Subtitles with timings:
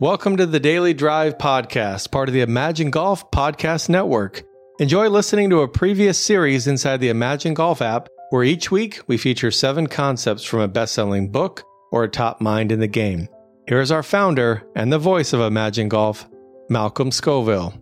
[0.00, 4.42] Welcome to the Daily Drive Podcast, part of the Imagine Golf Podcast Network.
[4.80, 9.16] Enjoy listening to a previous series inside the Imagine Golf app, where each week we
[9.16, 11.62] feature seven concepts from a best selling book
[11.92, 13.28] or a top mind in the game.
[13.68, 16.28] Here is our founder and the voice of Imagine Golf,
[16.68, 17.80] Malcolm Scoville.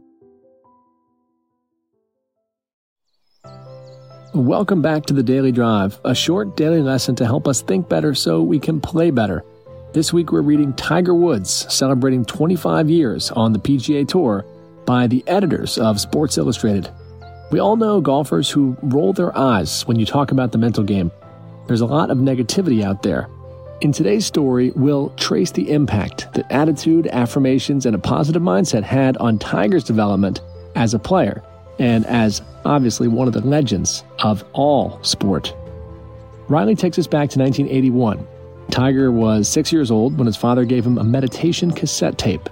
[4.35, 8.13] Welcome back to the Daily Drive, a short daily lesson to help us think better
[8.13, 9.43] so we can play better.
[9.93, 14.43] This week we're reading Tiger Woods, celebrating 25 years on the PGA Tour
[14.87, 16.89] by the editors of Sports Illustrated.
[17.51, 21.11] We all know golfers who roll their eyes when you talk about the mental game.
[21.67, 23.29] There's a lot of negativity out there.
[23.83, 29.19] In today's story, we'll trace the impact that attitude, affirmations, and a positive mindset had
[29.19, 30.41] on Tiger's development
[30.75, 31.43] as a player
[31.79, 35.55] and as obviously one of the legends of all sport.
[36.49, 38.27] Reilly takes us back to 1981
[38.73, 42.49] Tiger was six years old when his father gave him a meditation cassette tape.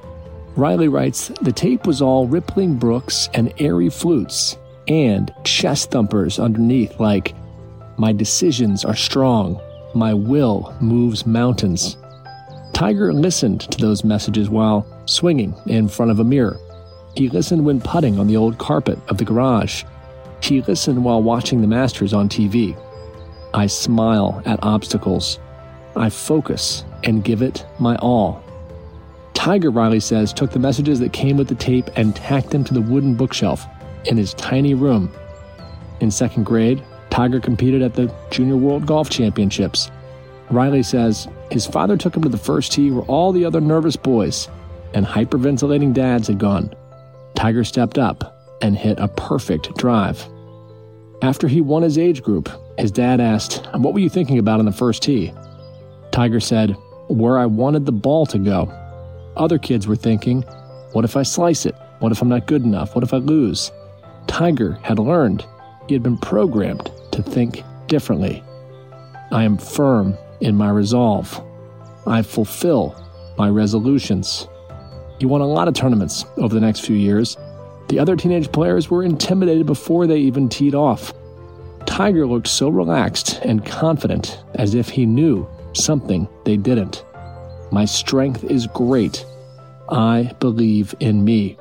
[0.54, 7.00] Reilly writes The tape was all rippling brooks and airy flutes, and chest thumpers underneath,
[7.00, 7.34] like,
[7.96, 9.58] My decisions are strong,
[9.94, 11.96] my will moves mountains.
[12.74, 16.58] Tiger listened to those messages while swinging in front of a mirror.
[17.16, 19.84] He listened when putting on the old carpet of the garage.
[20.42, 22.78] He listened while watching the Masters on TV.
[23.54, 25.38] I smile at obstacles.
[25.96, 28.42] I focus and give it my all.
[29.34, 32.74] Tiger, Reilly says, took the messages that came with the tape and tacked them to
[32.74, 33.64] the wooden bookshelf
[34.04, 35.10] in his tiny room.
[36.00, 39.90] In second grade, Tiger competed at the Junior World Golf Championships.
[40.50, 43.96] Reilly says his father took him to the first tee where all the other nervous
[43.96, 44.48] boys
[44.94, 46.74] and hyperventilating dads had gone.
[47.34, 50.28] Tiger stepped up and hit a perfect drive.
[51.22, 54.66] After he won his age group, his dad asked, What were you thinking about on
[54.66, 55.32] the first tee?
[56.12, 56.76] Tiger said,
[57.08, 58.72] Where I wanted the ball to go.
[59.36, 60.42] Other kids were thinking,
[60.92, 61.74] What if I slice it?
[62.00, 62.94] What if I'm not good enough?
[62.94, 63.70] What if I lose?
[64.26, 65.44] Tiger had learned.
[65.86, 68.42] He had been programmed to think differently.
[69.32, 71.40] I am firm in my resolve.
[72.06, 72.96] I fulfill
[73.36, 74.48] my resolutions.
[75.18, 77.36] He won a lot of tournaments over the next few years.
[77.88, 81.12] The other teenage players were intimidated before they even teed off.
[81.86, 87.04] Tiger looked so relaxed and confident as if he knew something they didn't.
[87.72, 89.24] My strength is great.
[89.88, 91.56] I believe in me.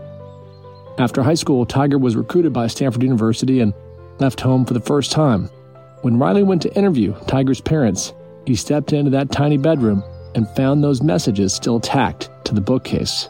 [0.97, 3.73] After high school, Tiger was recruited by Stanford University and
[4.19, 5.49] left home for the first time.
[6.01, 8.13] When Reilly went to interview Tiger's parents,
[8.45, 10.03] he stepped into that tiny bedroom
[10.35, 13.29] and found those messages still tacked to the bookcase.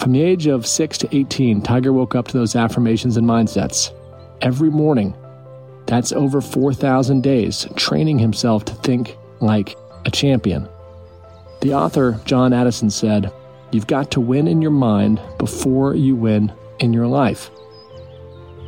[0.00, 3.92] From the age of 6 to 18, Tiger woke up to those affirmations and mindsets.
[4.40, 5.14] Every morning,
[5.86, 10.68] that's over 4,000 days training himself to think like a champion.
[11.60, 13.32] The author, John Addison, said,
[13.70, 17.50] You've got to win in your mind before you win in your life.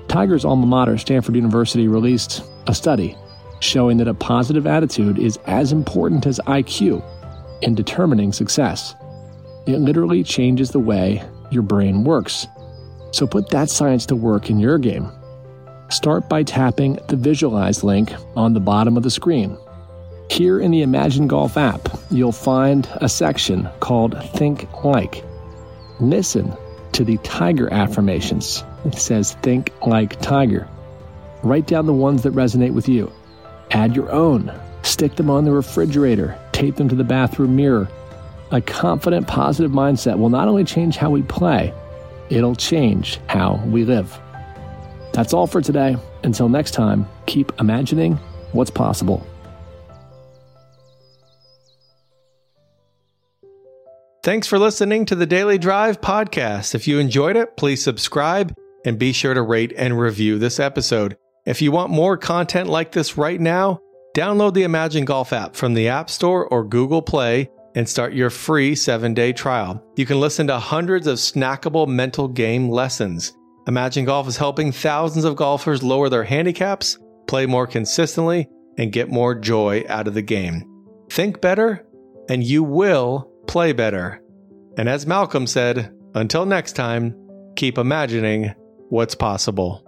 [0.08, 3.16] Tiger's alma mater, Stanford University, released a study
[3.60, 7.02] showing that a positive attitude is as important as IQ
[7.62, 8.94] in determining success.
[9.66, 12.46] It literally changes the way your brain works.
[13.12, 15.10] So put that science to work in your game.
[15.88, 19.56] Start by tapping the Visualize link on the bottom of the screen
[20.30, 25.22] here in the Imagine Golf app, you'll find a section called Think Like.
[26.00, 26.52] Listen
[26.92, 28.64] to the Tiger affirmations.
[28.84, 30.68] It says Think Like Tiger.
[31.42, 33.12] Write down the ones that resonate with you.
[33.70, 34.52] Add your own.
[34.82, 36.38] Stick them on the refrigerator.
[36.52, 37.88] Tape them to the bathroom mirror.
[38.50, 41.72] A confident, positive mindset will not only change how we play,
[42.30, 44.18] it'll change how we live.
[45.12, 45.96] That's all for today.
[46.22, 48.16] Until next time, keep imagining
[48.52, 49.26] what's possible.
[54.24, 56.74] Thanks for listening to the Daily Drive podcast.
[56.74, 58.54] If you enjoyed it, please subscribe
[58.86, 61.18] and be sure to rate and review this episode.
[61.44, 63.80] If you want more content like this right now,
[64.16, 68.30] download the Imagine Golf app from the App Store or Google Play and start your
[68.30, 69.84] free seven day trial.
[69.96, 73.34] You can listen to hundreds of snackable mental game lessons.
[73.68, 78.48] Imagine Golf is helping thousands of golfers lower their handicaps, play more consistently,
[78.78, 80.64] and get more joy out of the game.
[81.10, 81.86] Think better,
[82.30, 84.22] and you will play better.
[84.76, 87.14] And as Malcolm said, until next time,
[87.56, 88.54] keep imagining
[88.88, 89.84] what's possible.